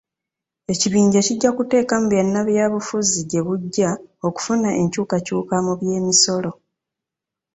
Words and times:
Ekibinja 0.73 1.19
kijja 1.27 1.49
kuteekamu 1.57 2.05
bannabyabufuzi 2.13 3.19
gye 3.29 3.41
bujja 3.45 3.89
okufuna 4.27 4.69
enkyukakyuka 4.81 5.55
mu 5.65 5.73
by'emisolo. 5.79 6.51